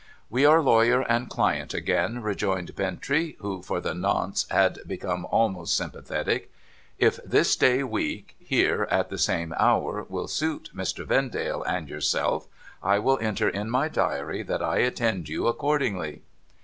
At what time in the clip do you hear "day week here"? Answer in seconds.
7.55-8.87